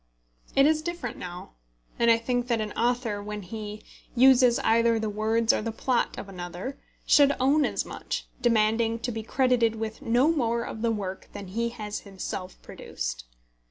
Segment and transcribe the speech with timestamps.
[0.55, 1.51] It is different now;
[1.99, 3.83] and I think that an author, when he
[4.15, 9.11] uses either the words or the plot of another, should own as much, demanding to
[9.11, 13.25] be credited with no more of the work than he has himself produced.